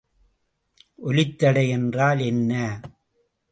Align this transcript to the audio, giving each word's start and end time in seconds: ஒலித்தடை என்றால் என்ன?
ஒலித்தடை 0.99 1.69
என்றால் 1.69 2.19
என்ன? 2.19 2.53